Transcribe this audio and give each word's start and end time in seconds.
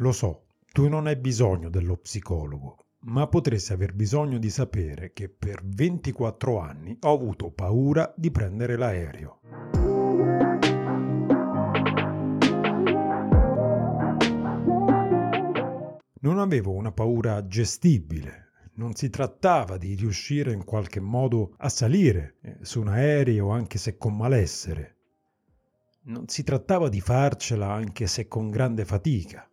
Lo 0.00 0.12
so, 0.12 0.46
tu 0.72 0.88
non 0.88 1.06
hai 1.06 1.16
bisogno 1.16 1.68
dello 1.68 1.98
psicologo, 1.98 2.86
ma 3.00 3.26
potresti 3.26 3.74
aver 3.74 3.92
bisogno 3.92 4.38
di 4.38 4.48
sapere 4.48 5.12
che 5.12 5.28
per 5.28 5.60
24 5.62 6.58
anni 6.58 6.96
ho 7.02 7.12
avuto 7.12 7.50
paura 7.50 8.10
di 8.16 8.30
prendere 8.30 8.78
l'aereo. 8.78 9.40
Non 16.20 16.38
avevo 16.38 16.72
una 16.72 16.92
paura 16.92 17.46
gestibile, 17.46 18.52
non 18.76 18.94
si 18.94 19.10
trattava 19.10 19.76
di 19.76 19.94
riuscire 19.96 20.50
in 20.54 20.64
qualche 20.64 21.00
modo 21.00 21.52
a 21.58 21.68
salire 21.68 22.36
eh, 22.40 22.56
su 22.62 22.80
un 22.80 22.88
aereo 22.88 23.50
anche 23.50 23.76
se 23.76 23.98
con 23.98 24.16
malessere. 24.16 24.96
Non 26.04 26.26
si 26.28 26.42
trattava 26.42 26.88
di 26.88 27.02
farcela 27.02 27.70
anche 27.70 28.06
se 28.06 28.28
con 28.28 28.48
grande 28.48 28.86
fatica 28.86 29.44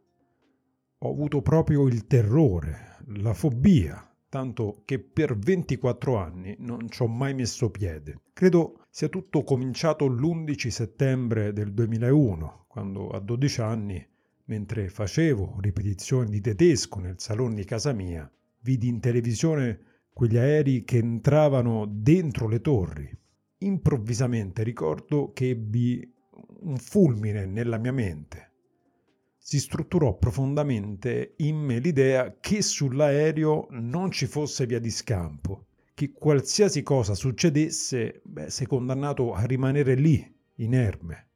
ho 0.99 1.11
avuto 1.11 1.41
proprio 1.43 1.87
il 1.87 2.07
terrore, 2.07 2.97
la 3.17 3.33
fobia, 3.33 4.03
tanto 4.29 4.81
che 4.83 4.97
per 4.99 5.37
24 5.37 6.17
anni 6.17 6.55
non 6.59 6.89
ci 6.89 7.03
ho 7.03 7.07
mai 7.07 7.35
messo 7.35 7.69
piede. 7.69 8.21
Credo 8.33 8.85
sia 8.89 9.07
tutto 9.07 9.43
cominciato 9.43 10.07
l'11 10.07 10.67
settembre 10.69 11.53
del 11.53 11.71
2001, 11.73 12.65
quando 12.67 13.09
a 13.09 13.19
12 13.19 13.61
anni, 13.61 14.07
mentre 14.45 14.89
facevo 14.89 15.57
ripetizioni 15.59 16.31
di 16.31 16.41
tedesco 16.41 16.99
nel 16.99 17.19
salone 17.19 17.55
di 17.55 17.63
casa 17.63 17.93
mia, 17.93 18.29
vidi 18.61 18.87
in 18.87 18.99
televisione 18.99 19.79
quegli 20.11 20.37
aerei 20.37 20.83
che 20.83 20.97
entravano 20.97 21.85
dentro 21.87 22.47
le 22.47 22.59
torri. 22.59 23.07
Improvvisamente 23.59 24.63
ricordo 24.63 25.31
che 25.31 25.49
ebbi 25.49 26.11
un 26.61 26.77
fulmine 26.77 27.45
nella 27.45 27.77
mia 27.77 27.91
mente 27.91 28.46
si 29.49 29.61
strutturò 29.61 30.17
profondamente 30.17 31.35
in 31.37 31.55
me 31.55 31.79
l'idea 31.79 32.35
che 32.37 32.61
sull'aereo 32.61 33.67
non 33.69 34.11
ci 34.11 34.25
fosse 34.25 34.65
via 34.65 34.77
di 34.77 34.89
scampo, 34.91 35.67
che 35.93 36.11
qualsiasi 36.11 36.83
cosa 36.83 37.15
succedesse, 37.15 38.19
beh, 38.25 38.49
sei 38.49 38.67
condannato 38.67 39.31
a 39.33 39.45
rimanere 39.45 39.95
lì, 39.95 40.35
inerme. 40.55 41.27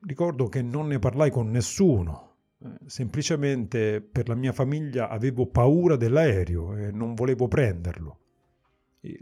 Ricordo 0.00 0.48
che 0.48 0.62
non 0.62 0.88
ne 0.88 0.98
parlai 0.98 1.30
con 1.30 1.48
nessuno, 1.52 2.38
eh, 2.58 2.70
semplicemente 2.86 4.00
per 4.00 4.26
la 4.26 4.34
mia 4.34 4.52
famiglia 4.52 5.08
avevo 5.08 5.46
paura 5.46 5.94
dell'aereo 5.94 6.74
e 6.74 6.90
non 6.90 7.14
volevo 7.14 7.46
prenderlo 7.46 8.18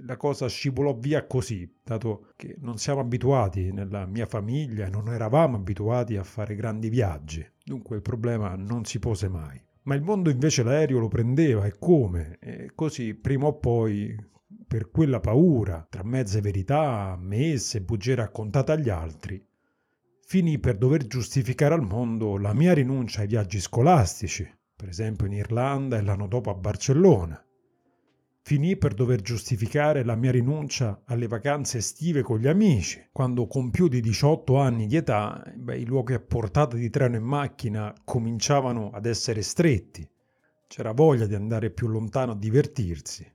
la 0.05 0.17
cosa 0.17 0.49
scivolò 0.49 0.95
via 0.95 1.27
così, 1.27 1.71
dato 1.83 2.33
che 2.37 2.57
non 2.61 2.79
siamo 2.79 3.01
abituati 3.01 3.73
nella 3.73 4.07
mia 4.07 4.27
famiglia, 4.27 4.89
non 4.89 5.09
eravamo 5.09 5.57
abituati 5.57 6.17
a 6.17 6.25
fare 6.25 6.55
grandi 6.55 6.89
viaggi, 6.89 7.45
dunque 7.65 7.97
il 7.97 8.03
problema 8.03 8.55
non 8.55 8.85
si 8.85 8.99
pose 8.99 9.29
mai. 9.29 9.61
Ma 9.85 9.95
il 9.97 10.03
mondo 10.03 10.31
invece 10.31 10.63
l'aereo 10.63 11.01
lo 11.01 11.09
prendeva 11.09 11.67
e 11.67 11.75
come? 11.79 12.39
E 12.41 12.71
così 12.75 13.15
prima 13.15 13.47
o 13.47 13.59
poi, 13.59 14.15
per 14.67 14.91
quella 14.91 15.19
paura, 15.19 15.85
tra 15.91 16.05
mezze 16.05 16.41
verità, 16.41 17.19
messe 17.21 17.79
e 17.79 17.83
bugie 17.83 18.15
raccontate 18.15 18.73
agli 18.73 18.91
altri, 18.91 19.45
finì 20.25 20.59
per 20.61 20.79
dover 20.79 21.07
giustificare 21.07 21.75
al 21.75 21.83
mondo 21.83 22.37
la 22.39 22.55
mia 22.55 22.73
rinuncia 22.73 23.23
ai 23.23 23.27
viaggi 23.27 23.61
scolastici, 23.61 24.49
per 24.77 24.89
esempio 24.89 25.27
in 25.27 25.33
Irlanda 25.33 25.99
e 25.99 26.03
l'anno 26.03 26.29
dopo 26.29 26.51
a 26.51 26.55
Barcellona, 26.55 27.45
finì 28.45 28.77
per 28.77 28.93
dover 28.95 29.23
giustificare 29.23 30.05
la 30.05 30.17
mia 30.17 30.33
rinuncia 30.33 31.03
alle 31.07 31.29
vacanze 31.29 31.79
estive 31.79 32.23
con 32.23 32.39
gli 32.39 32.49
amici, 32.49 33.09
quando 33.13 33.47
con 33.47 33.71
più 33.71 33.89
di 33.89 34.01
18 34.01 34.59
anni 34.59 34.87
di 34.87 34.97
età 34.97 35.43
beh, 35.55 35.79
i 35.79 35.87
luoghi 35.87 36.15
a 36.15 36.21
portata 36.21 36.77
di 36.77 36.91
treno 36.91 37.17
e 37.17 37.21
macchina 37.21 37.95
cominciavano 38.05 38.91
ad 38.91 39.07
essere 39.07 39.43
stretti. 39.43 40.07
C'era 40.67 40.93
voglia 40.93 41.27
di 41.27 41.35
andare 41.35 41.71
più 41.71 41.87
lontano 41.87 42.33
a 42.33 42.37
divertirsi. 42.37 43.31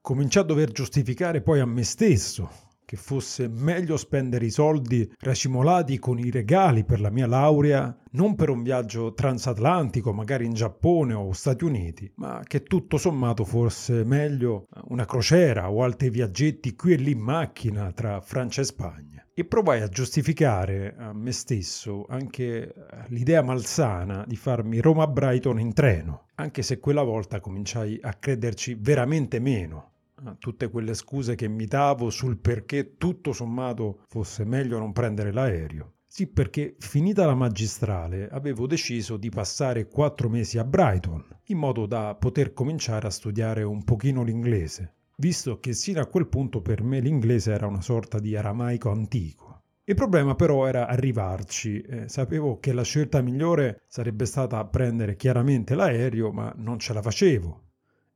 Cominciò 0.00 0.40
a 0.40 0.44
dover 0.44 0.72
giustificare 0.72 1.40
poi 1.40 1.60
a 1.60 1.66
me 1.66 1.84
stesso 1.84 2.67
che 2.88 2.96
fosse 2.96 3.48
meglio 3.48 3.98
spendere 3.98 4.46
i 4.46 4.50
soldi 4.50 5.12
racimolati 5.18 5.98
con 5.98 6.18
i 6.18 6.30
regali 6.30 6.84
per 6.84 7.02
la 7.02 7.10
mia 7.10 7.26
laurea 7.26 7.94
non 8.12 8.34
per 8.34 8.48
un 8.48 8.62
viaggio 8.62 9.12
transatlantico, 9.12 10.14
magari 10.14 10.46
in 10.46 10.54
Giappone 10.54 11.12
o 11.12 11.30
Stati 11.32 11.64
Uniti, 11.64 12.10
ma 12.14 12.40
che 12.46 12.62
tutto 12.62 12.96
sommato 12.96 13.44
fosse 13.44 14.04
meglio 14.04 14.68
una 14.84 15.04
crociera 15.04 15.70
o 15.70 15.82
altri 15.82 16.08
viaggetti 16.08 16.74
qui 16.74 16.94
e 16.94 16.96
lì 16.96 17.10
in 17.10 17.20
macchina 17.20 17.92
tra 17.92 18.22
Francia 18.22 18.62
e 18.62 18.64
Spagna. 18.64 19.26
E 19.34 19.44
provai 19.44 19.82
a 19.82 19.88
giustificare 19.88 20.94
a 20.96 21.12
me 21.12 21.32
stesso 21.32 22.06
anche 22.08 22.72
l'idea 23.08 23.42
malsana 23.42 24.24
di 24.26 24.36
farmi 24.36 24.80
Roma-Brighton 24.80 25.60
in 25.60 25.74
treno, 25.74 26.28
anche 26.36 26.62
se 26.62 26.78
quella 26.78 27.02
volta 27.02 27.38
cominciai 27.38 27.98
a 28.00 28.14
crederci 28.14 28.78
veramente 28.80 29.40
meno 29.40 29.90
tutte 30.38 30.68
quelle 30.68 30.94
scuse 30.94 31.34
che 31.34 31.48
mi 31.48 31.66
davo 31.66 32.10
sul 32.10 32.38
perché 32.38 32.96
tutto 32.96 33.32
sommato 33.32 34.00
fosse 34.08 34.44
meglio 34.44 34.78
non 34.78 34.92
prendere 34.92 35.32
l'aereo. 35.32 35.94
Sì, 36.06 36.26
perché 36.26 36.74
finita 36.78 37.26
la 37.26 37.34
magistrale 37.34 38.28
avevo 38.28 38.66
deciso 38.66 39.16
di 39.16 39.28
passare 39.28 39.88
quattro 39.88 40.28
mesi 40.28 40.58
a 40.58 40.64
Brighton, 40.64 41.24
in 41.44 41.58
modo 41.58 41.86
da 41.86 42.14
poter 42.14 42.52
cominciare 42.52 43.06
a 43.06 43.10
studiare 43.10 43.62
un 43.62 43.84
pochino 43.84 44.22
l'inglese, 44.22 44.94
visto 45.16 45.60
che 45.60 45.74
sino 45.74 46.00
a 46.00 46.06
quel 46.06 46.26
punto 46.26 46.62
per 46.62 46.82
me 46.82 47.00
l'inglese 47.00 47.52
era 47.52 47.66
una 47.66 47.82
sorta 47.82 48.18
di 48.18 48.34
aramaico 48.34 48.90
antico. 48.90 49.62
Il 49.84 49.94
problema 49.94 50.34
però 50.34 50.66
era 50.66 50.86
arrivarci. 50.86 51.80
Eh, 51.80 52.08
sapevo 52.08 52.58
che 52.58 52.74
la 52.74 52.82
scelta 52.82 53.22
migliore 53.22 53.84
sarebbe 53.86 54.26
stata 54.26 54.62
prendere 54.66 55.16
chiaramente 55.16 55.74
l'aereo, 55.74 56.30
ma 56.30 56.52
non 56.56 56.78
ce 56.78 56.92
la 56.92 57.00
facevo. 57.00 57.62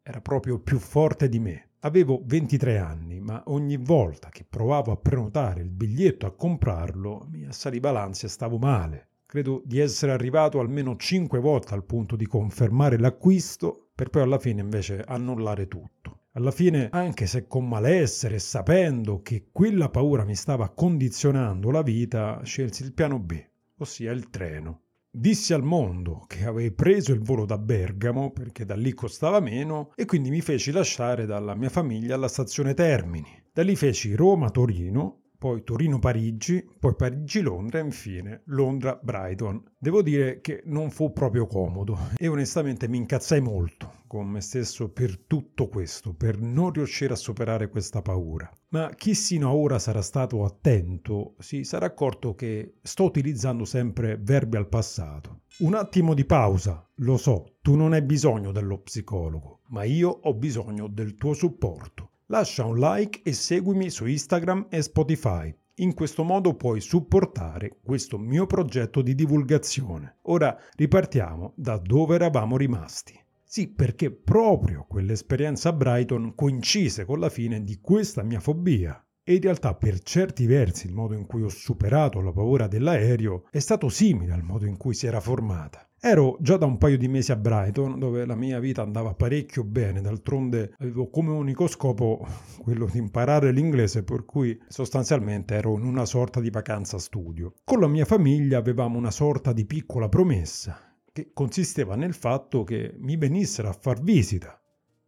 Era 0.03 0.21
proprio 0.21 0.59
più 0.59 0.79
forte 0.79 1.31
di 1.31 1.39
me. 1.39 1.69
Avevo 1.85 2.23
23 2.25 2.79
anni, 2.79 3.19
ma 3.19 3.43
ogni 3.47 3.77
volta 3.77 4.29
che 4.29 4.47
provavo 4.49 4.93
a 4.93 4.97
prenotare 4.97 5.63
il 5.63 5.71
biglietto 5.71 6.27
a 6.27 6.33
comprarlo 6.33 7.27
mi 7.29 7.45
assaliva 7.45 7.91
l'ansia 7.91 8.29
e 8.29 8.31
stavo 8.31 8.57
male. 8.57 9.09
Credo 9.27 9.63
di 9.65 9.81
essere 9.81 10.13
arrivato 10.13 10.61
almeno 10.61 10.95
5 10.95 11.41
volte 11.41 11.75
al 11.75 11.85
punto 11.85 12.15
di 12.15 12.25
confermare 12.25 12.99
l'acquisto 12.99 13.89
per 13.97 14.11
poi 14.11 14.23
alla 14.23 14.39
fine 14.39 14.61
invece 14.61 15.03
annullare 15.05 15.67
tutto. 15.67 16.27
Alla 16.35 16.53
fine, 16.53 16.89
anche 16.93 17.27
se 17.27 17.49
con 17.49 17.67
malessere 17.67 18.37
e 18.37 18.39
sapendo 18.39 19.21
che 19.21 19.49
quella 19.51 19.89
paura 19.89 20.25
mi 20.25 20.37
stava 20.37 20.69
condizionando 20.69 21.73
la 21.73 21.83
vita, 21.83 22.41
scelsi 22.45 22.85
il 22.85 22.93
piano 22.93 23.19
B, 23.19 23.45
ossia 23.79 24.13
il 24.13 24.31
treno. 24.31 24.82
Dissi 25.15 25.53
al 25.53 25.63
mondo 25.63 26.25
che 26.27 26.47
avevo 26.47 26.75
preso 26.75 27.13
il 27.13 27.21
volo 27.21 27.45
da 27.45 27.59
Bergamo 27.59 28.31
perché 28.31 28.65
da 28.65 28.75
lì 28.75 28.95
costava 28.95 29.41
meno 29.41 29.93
e 29.95 30.07
quindi 30.07 30.31
mi 30.31 30.41
feci 30.41 30.71
lasciare 30.71 31.27
dalla 31.27 31.55
mia 31.55 31.69
famiglia 31.69 32.15
alla 32.15 32.29
stazione 32.29 32.73
Termini. 32.73 33.43
Da 33.53 33.63
lì 33.63 33.77
feci 33.77 34.15
Roma-Torino 34.15 35.19
poi 35.37 35.65
Torino-Parigi, 35.65 36.67
poi 36.79 36.95
Parigi-Londra 36.95 37.81
e 37.81 37.83
infine 37.83 38.43
Londra-Brighton. 38.47 39.63
Devo 39.77 40.01
dire 40.01 40.41
che 40.41 40.63
non 40.67 40.89
fu 40.91 41.13
proprio 41.13 41.47
comodo 41.47 41.99
e 42.17 42.29
onestamente 42.29 42.89
mi 42.89 42.97
incazzai 42.97 43.41
molto 43.41 44.02
con 44.13 44.29
me 44.29 44.43
stesso 44.43 44.91
per 44.91 45.21
tutto 45.21 45.69
questo, 45.69 46.13
per 46.13 46.39
non 46.39 46.71
riuscire 46.71 47.15
a 47.15 47.17
superare 47.17 47.71
questa 47.71 48.03
paura. 48.03 48.47
Ma 48.69 48.91
chi 48.95 49.15
sino 49.15 49.49
a 49.49 49.55
ora 49.55 49.79
sarà 49.79 50.03
stato 50.03 50.45
attento 50.45 51.35
si 51.39 51.65
sarà 51.65 51.87
accorto 51.87 52.35
che 52.35 52.75
sto 52.83 53.05
utilizzando 53.05 53.65
sempre 53.65 54.19
verbi 54.21 54.59
al 54.59 54.69
passato. 54.69 55.45
Un 55.61 55.73
attimo 55.73 56.13
di 56.13 56.27
pausa, 56.27 56.87
lo 56.97 57.17
so, 57.17 57.55
tu 57.63 57.75
non 57.75 57.95
hai 57.95 58.03
bisogno 58.03 58.53
dello 58.53 58.81
psicologo, 58.81 59.61
ma 59.69 59.85
io 59.85 60.11
ho 60.11 60.35
bisogno 60.35 60.89
del 60.89 61.15
tuo 61.15 61.33
supporto. 61.33 62.11
Lascia 62.27 62.67
un 62.67 62.79
like 62.79 63.23
e 63.25 63.33
seguimi 63.33 63.89
su 63.89 64.05
Instagram 64.05 64.67
e 64.69 64.83
Spotify. 64.83 65.57
In 65.77 65.95
questo 65.95 66.23
modo 66.23 66.55
puoi 66.55 66.83
supportare 66.83 67.79
questo 67.83 68.19
mio 68.19 68.45
progetto 68.45 69.01
di 69.01 69.15
divulgazione. 69.15 70.19
Ora 70.25 70.55
ripartiamo 70.77 71.55
da 71.57 71.79
dove 71.79 72.17
eravamo 72.17 72.59
rimasti. 72.59 73.19
Sì, 73.55 73.69
perché 73.69 74.11
proprio 74.11 74.87
quell'esperienza 74.89 75.69
a 75.69 75.73
Brighton 75.75 76.35
coincise 76.35 77.05
con 77.05 77.19
la 77.19 77.29
fine 77.29 77.63
di 77.63 77.81
questa 77.83 78.23
mia 78.23 78.41
fobia. 78.41 78.99
E 79.23 79.35
in 79.35 79.43
realtà 79.43 79.75
per 79.75 80.01
certi 80.01 80.47
versi 80.47 80.87
il 80.87 80.95
modo 80.95 81.13
in 81.13 81.27
cui 81.27 81.43
ho 81.43 81.51
superato 81.51 82.23
la 82.23 82.33
paura 82.33 82.67
dell'aereo 82.67 83.49
è 83.51 83.59
stato 83.59 83.91
simile 83.91 84.33
al 84.33 84.43
modo 84.43 84.65
in 84.65 84.79
cui 84.79 84.95
si 84.95 85.07
era 85.07 85.21
formata. 85.21 85.87
Ero 86.01 86.39
già 86.41 86.57
da 86.57 86.65
un 86.65 86.79
paio 86.79 86.97
di 86.97 87.09
mesi 87.09 87.31
a 87.31 87.37
Brighton, 87.37 87.99
dove 87.99 88.25
la 88.25 88.35
mia 88.35 88.59
vita 88.59 88.81
andava 88.81 89.13
parecchio 89.13 89.65
bene, 89.65 90.01
d'altronde 90.01 90.73
avevo 90.79 91.11
come 91.11 91.33
unico 91.33 91.67
scopo 91.67 92.27
quello 92.59 92.87
di 92.91 92.97
imparare 92.97 93.53
l'inglese, 93.53 94.03
per 94.03 94.25
cui 94.25 94.59
sostanzialmente 94.67 95.57
ero 95.57 95.77
in 95.77 95.85
una 95.85 96.07
sorta 96.07 96.41
di 96.41 96.49
vacanza 96.49 96.99
studio. 96.99 97.53
Con 97.65 97.81
la 97.81 97.87
mia 97.87 98.07
famiglia 98.07 98.57
avevamo 98.57 98.97
una 98.97 99.11
sorta 99.11 99.53
di 99.53 99.67
piccola 99.67 100.09
promessa, 100.09 100.92
che 101.13 101.31
consisteva 101.35 101.95
nel 101.95 102.15
fatto 102.15 102.65
che 102.65 102.95
mi 102.97 103.17
venissero 103.17 103.69
a 103.69 103.73
far 103.73 104.01
visita, 104.01 104.59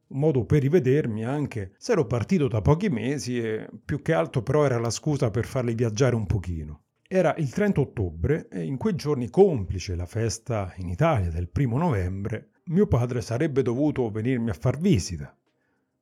un 0.09 0.19
modo 0.19 0.45
per 0.45 0.61
rivedermi 0.61 1.25
anche 1.25 1.75
se 1.79 1.93
ero 1.93 2.07
partito 2.07 2.47
da 2.47 2.61
pochi 2.61 2.91
mesi 2.91 3.39
e 3.39 3.69
più 3.85 4.03
che 4.03 4.13
altro 4.13 4.43
però 4.43 4.65
era 4.65 4.79
la 4.79 4.91
scusa 4.91 5.31
per 5.31 5.47
farli 5.47 5.75
viaggiare 5.75 6.15
un 6.15 6.27
pochino. 6.27 6.83
Era 7.09 7.35
il 7.37 7.51
30 7.51 7.81
ottobre 7.81 8.49
e 8.49 8.65
in 8.65 8.77
quei 8.77 8.95
giorni, 8.95 9.31
complice 9.31 9.95
la 9.95 10.07
festa 10.07 10.73
in 10.77 10.89
Italia 10.89 11.31
del 11.31 11.49
primo 11.49 11.79
novembre, 11.79 12.51
mio 12.65 12.87
padre 12.87 13.21
sarebbe 13.21 13.63
dovuto 13.63 14.11
venirmi 14.11 14.51
a 14.51 14.55
far 14.55 14.79
visita. 14.79 15.37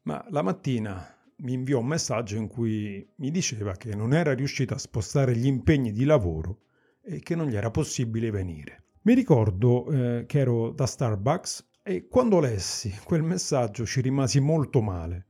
Ma 0.03 0.25
la 0.31 0.43
mattina 0.43 1.17
mi 1.39 1.53
inviò 1.53 1.81
un 1.81 1.87
messaggio 1.87 2.37
in 2.37 2.49
cui 2.49 3.09
mi 3.17 3.31
diceva 3.31 3.73
che 3.73 3.95
non 3.95 4.15
era 4.15 4.33
riuscito 4.33 4.75
a 4.75 4.79
spostare 4.79 5.37
gli 5.37 5.47
impegni 5.47 5.93
di 5.93 6.05
lavoro 6.05 6.63
e 7.03 7.21
che 7.21 7.35
non 7.35 7.47
gli 7.47 7.57
era 7.57 7.71
possibile 7.71 8.31
venire. 8.31 8.82
Mi 9.05 9.15
ricordo 9.15 9.91
eh, 9.91 10.27
che 10.27 10.39
ero 10.39 10.71
da 10.71 10.87
Starbucks 10.87 11.71
e 11.83 12.07
quando 12.07 12.39
lessi 12.39 12.97
quel 13.03 13.25
messaggio 13.25 13.85
ci 13.85 14.01
rimasi 14.01 14.39
molto 14.39 14.81
male, 14.81 15.27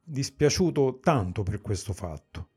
dispiaciuto 0.00 1.00
tanto 1.00 1.42
per 1.42 1.60
questo 1.60 1.92
fatto. 1.92 2.50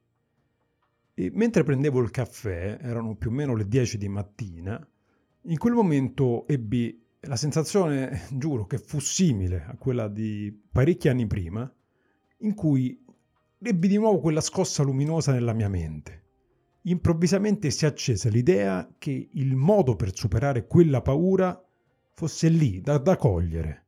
E 1.16 1.32
mentre 1.34 1.64
prendevo 1.64 2.00
il 2.02 2.12
caffè, 2.12 2.78
erano 2.82 3.16
più 3.16 3.32
o 3.32 3.34
meno 3.34 3.56
le 3.56 3.68
10 3.68 3.98
di 3.98 4.08
mattina, 4.10 4.88
in 5.42 5.58
quel 5.58 5.74
momento 5.74 6.48
ebbi 6.48 7.04
la 7.22 7.36
sensazione, 7.36 8.28
giuro, 8.34 8.68
che 8.68 8.78
fu 8.78 9.00
simile 9.00 9.66
a 9.68 9.76
quella 9.76 10.08
di 10.08 10.56
parecchi 10.72 11.10
anni 11.10 11.26
prima, 11.26 11.74
in 12.42 12.54
cui 12.54 13.04
ebbi 13.58 13.88
di 13.88 13.98
nuovo 13.98 14.20
quella 14.20 14.40
scossa 14.40 14.84
luminosa 14.84 15.32
nella 15.32 15.54
mia 15.54 15.68
mente. 15.68 16.29
Improvvisamente 16.84 17.72
si 17.72 17.86
accese 17.86 18.30
l'idea 18.30 18.90
che 18.98 19.30
il 19.34 19.56
modo 19.56 19.96
per 19.96 20.16
superare 20.16 20.66
quella 20.66 21.02
paura 21.02 21.62
fosse 22.14 22.48
lì, 22.50 22.82
da, 22.82 22.98
da 22.98 23.18
cogliere. 23.18 23.88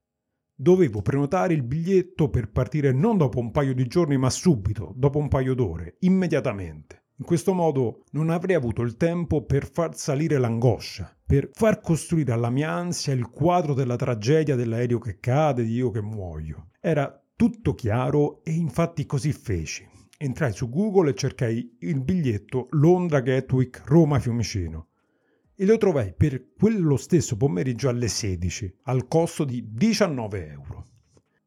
Dovevo 0.54 1.02
prenotare 1.02 1.54
il 1.54 1.64
biglietto 1.64 2.30
per 2.30 2.52
partire 2.52 2.92
non 2.92 3.18
dopo 3.18 3.40
un 3.40 3.52
paio 3.52 3.74
di 3.74 3.88
giorni, 3.88 4.18
ma 4.18 4.30
subito, 4.30 4.94
dopo 4.96 5.18
un 5.18 5.28
paio 5.28 5.54
d'ore, 5.54 5.96
immediatamente. 6.00 7.02
In 7.22 7.26
questo 7.26 7.54
modo 7.54 8.04
non 8.12 8.30
avrei 8.30 8.56
avuto 8.56 8.82
il 8.82 8.98
tempo 8.98 9.44
per 9.44 9.70
far 9.70 9.96
salire 9.96 10.38
l'angoscia, 10.38 11.16
per 11.24 11.50
far 11.54 11.80
costruire 11.80 12.32
alla 12.32 12.50
mia 12.50 12.72
ansia 12.72 13.14
il 13.14 13.30
quadro 13.30 13.74
della 13.74 13.96
tragedia 13.96 14.56
dell'aereo 14.56 15.00
che 15.00 15.20
cade, 15.20 15.64
di 15.64 15.74
io 15.74 15.92
che 15.92 16.02
muoio. 16.02 16.70
Era 16.80 17.24
tutto 17.36 17.74
chiaro 17.74 18.44
e 18.44 18.52
infatti 18.52 19.06
così 19.06 19.32
feci. 19.34 19.88
Entrai 20.24 20.54
su 20.54 20.70
Google 20.70 21.10
e 21.10 21.16
cercai 21.16 21.78
il 21.80 22.00
biglietto 22.00 22.68
Londra 22.74 23.22
Gatwick 23.22 23.82
Roma 23.86 24.20
Fiumicino 24.20 24.90
e 25.56 25.66
lo 25.66 25.78
trovai 25.78 26.14
per 26.16 26.52
quello 26.56 26.96
stesso 26.96 27.38
pomeriggio 27.38 27.90
alle 27.90 28.08
16 28.08 28.82
al 28.84 29.08
costo 29.08 29.44
di 29.44 29.66
19 29.68 30.48
euro. 30.48 30.88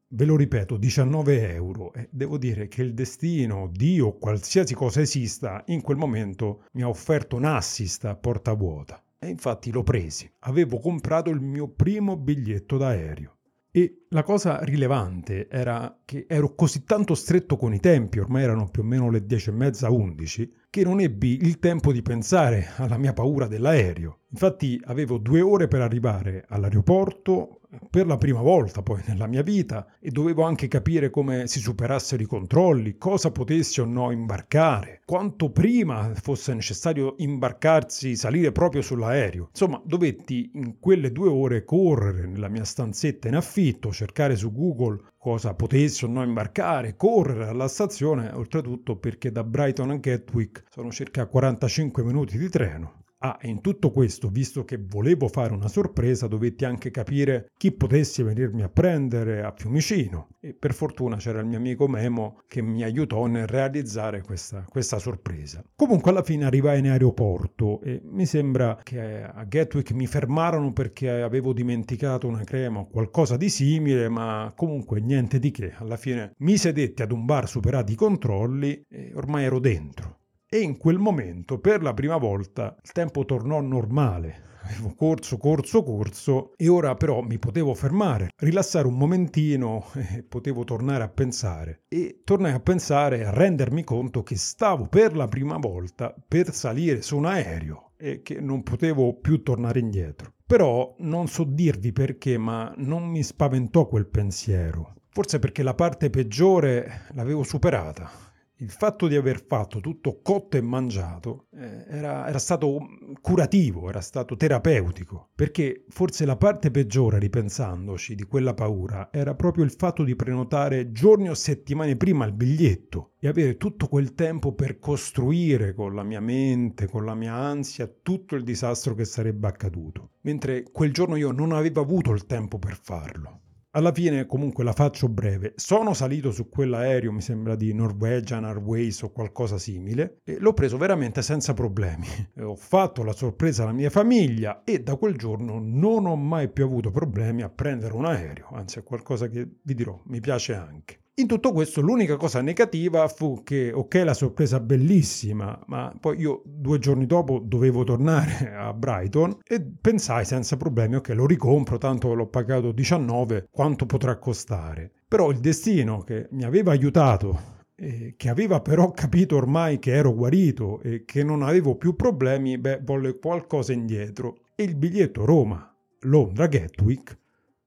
Ve 0.09 0.25
lo 0.25 0.35
ripeto, 0.35 0.75
19 0.75 1.53
euro. 1.53 1.93
E 1.93 2.09
devo 2.11 2.37
dire 2.37 2.67
che 2.67 2.81
il 2.81 2.93
destino, 2.93 3.69
Dio, 3.71 4.17
qualsiasi 4.17 4.73
cosa 4.73 4.99
esista, 4.99 5.63
in 5.67 5.79
quel 5.79 5.95
momento 5.95 6.65
mi 6.73 6.81
ha 6.81 6.89
offerto 6.89 7.37
un 7.37 7.45
assist 7.45 8.03
a 8.03 8.17
porta 8.17 8.51
vuota. 8.51 9.01
E 9.17 9.29
infatti 9.29 9.71
l'ho 9.71 9.83
presi. 9.83 10.29
Avevo 10.39 10.79
comprato 10.79 11.29
il 11.29 11.39
mio 11.39 11.69
primo 11.69 12.17
biglietto 12.17 12.75
d'aereo. 12.75 13.34
E 13.77 14.05
la 14.11 14.23
cosa 14.23 14.63
rilevante 14.63 15.49
era 15.49 15.99
che 16.05 16.27
ero 16.29 16.55
così 16.55 16.85
tanto 16.85 17.13
stretto 17.13 17.57
con 17.57 17.73
i 17.73 17.81
tempi, 17.81 18.19
ormai 18.19 18.43
erano 18.43 18.69
più 18.69 18.83
o 18.83 18.85
meno 18.85 19.09
le 19.09 19.25
dieci 19.25 19.49
e 19.49 19.51
mezza, 19.51 19.89
undici, 19.89 20.49
che 20.75 20.83
non 20.83 20.99
ebbi 20.99 21.39
il 21.43 21.59
tempo 21.59 21.93
di 21.93 22.01
pensare 22.01 22.71
alla 22.75 22.97
mia 22.97 23.13
paura 23.13 23.47
dell'aereo. 23.47 24.23
Infatti 24.31 24.77
avevo 24.87 25.17
due 25.17 25.39
ore 25.39 25.69
per 25.69 25.79
arrivare 25.79 26.43
all'aeroporto 26.49 27.61
per 27.89 28.05
la 28.05 28.17
prima 28.17 28.41
volta 28.41 28.81
poi 28.81 29.01
nella 29.07 29.27
mia 29.27 29.41
vita 29.41 29.87
e 30.01 30.11
dovevo 30.11 30.43
anche 30.43 30.67
capire 30.67 31.09
come 31.09 31.47
si 31.47 31.59
superassero 31.59 32.21
i 32.21 32.25
controlli, 32.25 32.97
cosa 32.97 33.31
potessi 33.31 33.79
o 33.79 33.85
no 33.85 34.11
imbarcare, 34.11 35.01
quanto 35.05 35.49
prima 35.51 36.11
fosse 36.15 36.53
necessario 36.53 37.15
imbarcarsi, 37.19 38.15
salire 38.17 38.51
proprio 38.51 38.81
sull'aereo. 38.81 39.47
Insomma, 39.51 39.81
dovetti 39.85 40.51
in 40.55 40.79
quelle 40.79 41.13
due 41.13 41.29
ore 41.29 41.63
correre 41.63 42.27
nella 42.27 42.49
mia 42.49 42.65
stanzetta 42.65 43.29
in 43.29 43.35
affitto, 43.35 43.93
cercare 43.93 44.35
su 44.35 44.51
Google 44.51 45.01
cosa 45.25 45.55
potessi 45.55 46.05
o 46.05 46.07
no 46.07 46.21
imbarcare, 46.21 46.95
correre 46.95 47.47
alla 47.47 47.67
stazione, 47.67 48.29
oltretutto 48.31 48.95
perché 48.95 49.31
da 49.31 49.43
Brighton 49.43 49.89
a 49.89 49.95
Gatwick 49.95 50.65
sono 50.69 50.91
circa 50.91 51.25
45 51.25 52.03
minuti 52.03 52.37
di 52.37 52.47
treno 52.47 53.04
Ah, 53.25 53.39
e 53.41 53.47
in 53.47 53.59
tutto 53.59 53.89
questo, 53.89 54.29
visto 54.29 54.63
che 54.65 54.77
volevo 54.79 55.27
fare 55.27 55.51
una 55.51 55.67
sorpresa, 55.67 56.27
dovetti 56.27 56.63
anche 56.63 56.91
capire 56.91 57.49
chi 57.57 57.71
potesse 57.71 58.21
venirmi 58.21 58.61
a 58.61 58.69
prendere 58.69 59.41
a 59.41 59.51
Fiumicino. 59.51 60.27
E 60.39 60.53
per 60.53 60.75
fortuna 60.75 61.15
c'era 61.15 61.39
il 61.39 61.47
mio 61.47 61.57
amico 61.57 61.87
Memo 61.87 62.43
che 62.47 62.61
mi 62.61 62.83
aiutò 62.83 63.25
nel 63.25 63.47
realizzare 63.47 64.21
questa, 64.21 64.63
questa 64.69 64.99
sorpresa. 64.99 65.63
Comunque 65.75 66.11
alla 66.11 66.21
fine 66.21 66.45
arrivai 66.45 66.77
in 66.77 66.89
aeroporto 66.91 67.81
e 67.81 67.99
mi 68.03 68.27
sembra 68.27 68.77
che 68.83 69.23
a 69.23 69.43
Gatwick 69.43 69.91
mi 69.93 70.05
fermarono 70.05 70.71
perché 70.71 71.09
avevo 71.09 71.51
dimenticato 71.51 72.27
una 72.27 72.43
crema 72.43 72.81
o 72.81 72.87
qualcosa 72.87 73.37
di 73.37 73.49
simile, 73.49 74.07
ma 74.07 74.53
comunque 74.55 74.99
niente 74.99 75.39
di 75.39 75.49
che. 75.49 75.73
Alla 75.75 75.97
fine 75.97 76.33
mi 76.37 76.57
sedetti 76.57 77.01
ad 77.01 77.11
un 77.11 77.25
bar 77.25 77.49
superati 77.49 77.93
i 77.93 77.95
controlli 77.95 78.83
e 78.87 79.13
ormai 79.15 79.45
ero 79.45 79.57
dentro 79.57 80.19
e 80.55 80.61
in 80.61 80.77
quel 80.77 80.97
momento 80.99 81.59
per 81.59 81.81
la 81.81 81.93
prima 81.93 82.15
volta 82.15 82.77
il 82.81 82.91
tempo 82.93 83.25
tornò 83.25 83.59
normale. 83.59 84.43
Avevo 84.61 84.95
corso, 84.95 85.37
corso, 85.37 85.83
corso 85.83 86.53
e 86.55 86.69
ora 86.69 86.95
però 86.95 87.21
mi 87.21 87.37
potevo 87.37 87.73
fermare, 87.73 88.29
rilassare 88.37 88.87
un 88.87 88.95
momentino 88.95 89.87
e 90.15 90.23
potevo 90.23 90.63
tornare 90.63 91.03
a 91.03 91.09
pensare. 91.09 91.81
E 91.89 92.21
tornai 92.23 92.53
a 92.53 92.61
pensare 92.61 93.25
a 93.25 93.31
rendermi 93.31 93.83
conto 93.83 94.23
che 94.23 94.37
stavo 94.37 94.87
per 94.87 95.13
la 95.13 95.27
prima 95.27 95.57
volta 95.57 96.15
per 96.25 96.53
salire 96.53 97.01
su 97.01 97.17
un 97.17 97.25
aereo 97.25 97.91
e 97.97 98.21
che 98.21 98.39
non 98.39 98.63
potevo 98.63 99.13
più 99.19 99.43
tornare 99.43 99.79
indietro. 99.79 100.31
Però 100.47 100.95
non 100.99 101.27
so 101.27 101.43
dirvi 101.43 101.91
perché, 101.91 102.37
ma 102.37 102.73
non 102.77 103.03
mi 103.03 103.23
spaventò 103.23 103.87
quel 103.87 104.07
pensiero. 104.07 104.93
Forse 105.09 105.37
perché 105.37 105.63
la 105.63 105.73
parte 105.73 106.09
peggiore 106.09 107.07
l'avevo 107.13 107.43
superata 107.43 108.33
il 108.59 108.69
fatto 108.69 109.07
di 109.07 109.15
aver 109.15 109.43
fatto 109.45 109.81
tutto 109.81 110.21
cotto 110.21 110.55
e 110.55 110.61
mangiato 110.61 111.47
eh, 111.51 111.85
era, 111.89 112.27
era, 112.27 112.39
stato 112.39 112.87
curativo, 113.19 113.89
era 113.89 113.99
stato 113.99 114.37
terapeutico, 114.37 115.29
perché 115.35 115.83
forse 115.89 116.25
la 116.25 116.37
parte 116.37 116.71
peggiore, 116.71 117.19
ripensandoci, 117.19 118.15
di 118.15 118.23
quella 118.23 118.53
paura 118.53 119.09
era 119.11 119.35
proprio 119.35 119.65
il 119.65 119.71
fatto 119.71 120.03
di 120.03 120.15
prenotare 120.15 120.91
giorni 120.91 121.29
o 121.29 121.33
settimane 121.33 121.97
prima 121.97 122.25
il 122.25 122.33
biglietto 122.33 123.11
e 123.19 123.27
avere 123.27 123.57
tutto 123.57 123.87
quel 123.87 124.13
tempo 124.13 124.53
per 124.53 124.79
costruire 124.79 125.73
con 125.73 125.93
la 125.93 126.03
mia 126.03 126.21
mente, 126.21 126.87
con 126.87 127.03
la 127.03 127.15
mia 127.15 127.33
ansia, 127.33 127.91
tutto 128.01 128.35
il 128.35 128.43
disastro 128.43 128.93
che 128.93 129.03
sarebbe 129.03 129.47
accaduto, 129.47 130.11
mentre 130.21 130.63
quel 130.71 130.93
giorno 130.93 131.17
io 131.17 131.31
non 131.31 131.51
avevo 131.51 131.81
avuto 131.81 132.11
il 132.11 132.25
tempo 132.25 132.57
per 132.57 132.79
farlo. 132.81 133.41
Alla 133.75 133.91
fine 133.91 134.25
comunque 134.25 134.63
la 134.63 134.71
faccio 134.71 135.09
breve. 135.09 135.51
Sono 135.57 135.93
salito 135.93 136.31
su 136.31 136.47
quell'aereo, 136.47 137.11
mi 137.11 137.19
sembra 137.19 137.57
di 137.57 137.73
Norwegian 137.73 138.45
Airways 138.45 139.01
o 139.01 139.11
qualcosa 139.11 139.57
simile, 139.57 140.19
e 140.23 140.37
l'ho 140.39 140.53
preso 140.53 140.77
veramente 140.77 141.21
senza 141.21 141.53
problemi. 141.53 142.07
ho 142.39 142.55
fatto 142.55 143.03
la 143.03 143.11
sorpresa 143.11 143.63
alla 143.63 143.73
mia 143.73 143.89
famiglia 143.89 144.63
e 144.63 144.79
da 144.79 144.95
quel 144.95 145.17
giorno 145.17 145.59
non 145.61 146.05
ho 146.05 146.15
mai 146.15 146.49
più 146.49 146.63
avuto 146.63 146.89
problemi 146.89 147.41
a 147.41 147.49
prendere 147.49 147.93
un 147.93 148.05
aereo, 148.05 148.47
anzi 148.53 148.79
è 148.79 148.83
qualcosa 148.83 149.27
che 149.27 149.45
vi 149.61 149.73
dirò, 149.73 149.99
mi 150.05 150.21
piace 150.21 150.53
anche. 150.53 150.99
In 151.17 151.27
tutto 151.27 151.53
questo 151.53 151.79
l'unica 151.79 152.17
cosa 152.17 152.41
negativa 152.41 153.07
fu 153.07 153.41
che, 153.41 153.71
ok, 153.71 154.01
la 154.03 154.13
sorpresa 154.13 154.59
bellissima, 154.59 155.57
ma 155.67 155.95
poi 155.97 156.19
io 156.19 156.41
due 156.43 156.77
giorni 156.77 157.05
dopo 157.05 157.39
dovevo 157.39 157.85
tornare 157.85 158.51
a 158.59 158.73
Brighton 158.73 159.37
e 159.47 159.65
pensai 159.79 160.25
senza 160.25 160.57
problemi, 160.57 160.95
ok, 160.95 161.07
lo 161.09 161.25
ricompro, 161.25 161.77
tanto 161.77 162.13
l'ho 162.13 162.27
pagato 162.27 162.73
19, 162.73 163.47
quanto 163.49 163.85
potrà 163.85 164.17
costare? 164.17 164.91
Però 165.07 165.31
il 165.31 165.39
destino 165.39 165.99
che 166.01 166.27
mi 166.31 166.43
aveva 166.43 166.71
aiutato 166.71 167.53
che 167.75 168.29
aveva 168.29 168.61
però 168.61 168.91
capito 168.91 169.35
ormai 169.35 169.79
che 169.79 169.93
ero 169.93 170.13
guarito 170.13 170.81
e 170.81 171.03
che 171.05 171.23
non 171.23 171.43
avevo 171.43 171.75
più 171.75 171.95
problemi, 171.95 172.57
beh, 172.57 172.81
volle 172.83 173.17
qualcosa 173.19 173.71
indietro. 173.71 174.39
E 174.55 174.63
il 174.63 174.75
biglietto 174.75 175.23
Roma-Londra-Gatwick 175.25 177.17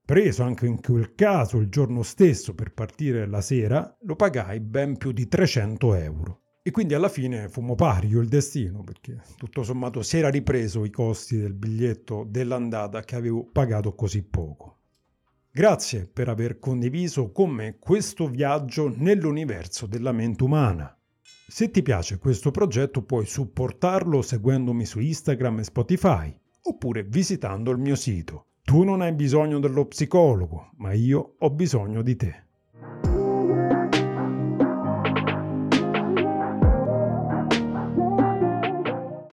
preso 0.09 0.41
anche 0.41 0.65
in 0.65 0.81
quel 0.81 1.13
caso 1.13 1.57
il 1.57 1.69
giorno 1.69 2.01
stesso 2.01 2.55
per 2.55 2.73
partire 2.73 3.27
la 3.27 3.41
sera, 3.41 3.95
lo 4.01 4.15
pagai 4.15 4.59
ben 4.59 4.97
più 4.97 5.11
di 5.11 5.27
300 5.27 5.93
euro. 5.93 6.41
E 6.63 6.71
quindi 6.71 6.95
alla 6.95 7.09
fine 7.09 7.47
fummo 7.47 7.75
pari 7.75 8.07
io 8.07 8.19
il 8.19 8.27
destino, 8.27 8.81
perché 8.83 9.21
tutto 9.37 9.61
sommato 9.61 10.01
si 10.01 10.17
era 10.17 10.29
ripreso 10.29 10.83
i 10.83 10.89
costi 10.89 11.37
del 11.37 11.53
biglietto 11.53 12.25
dell'andata 12.27 13.03
che 13.03 13.15
avevo 13.15 13.51
pagato 13.51 13.93
così 13.93 14.23
poco. 14.23 14.79
Grazie 15.51 16.07
per 16.07 16.27
aver 16.27 16.57
condiviso 16.57 17.31
con 17.31 17.51
me 17.51 17.77
questo 17.77 18.27
viaggio 18.27 18.91
nell'universo 18.91 19.85
della 19.85 20.11
mente 20.11 20.43
umana. 20.43 20.91
Se 21.21 21.69
ti 21.69 21.83
piace 21.83 22.17
questo 22.17 22.49
progetto 22.49 23.03
puoi 23.03 23.27
supportarlo 23.27 24.23
seguendomi 24.23 24.85
su 24.85 24.99
Instagram 24.99 25.59
e 25.59 25.63
Spotify, 25.65 26.39
oppure 26.63 27.03
visitando 27.03 27.69
il 27.69 27.77
mio 27.77 27.95
sito 27.95 28.45
tu 28.69 28.83
non 28.83 29.01
hai 29.01 29.13
bisogno 29.13 29.57
dello 29.57 29.87
psicologo, 29.87 30.73
ma 30.77 30.93
io 30.93 31.37
ho 31.39 31.49
bisogno 31.49 32.03
di 32.03 32.15
te. 32.15 32.48